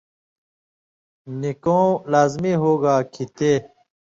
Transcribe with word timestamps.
نِکؤں 1.39 1.87
لازمی 2.11 2.53
ہُوگا 2.61 2.95
کھیں 3.11 3.29
تے 3.37 3.51